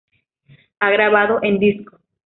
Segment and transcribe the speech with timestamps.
[0.79, 1.99] Ha grabado en disco.